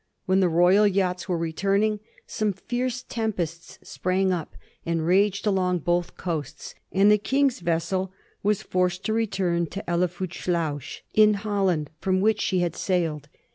[0.25, 6.17] When the royal yachts were returning, some fierce tempests sprang up and raged along both
[6.17, 8.11] coasts; and the King's vessel
[8.41, 13.29] was forced to return to Helvoetsluis, in Holland, from which she had sailed.